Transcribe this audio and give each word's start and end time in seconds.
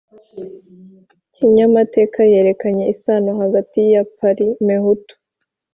kinyamateka 1.35 2.19
yerekanye 2.33 2.83
isano 2.93 3.31
hagati 3.41 3.79
ya 3.93 4.01
parimehutu 4.17 5.13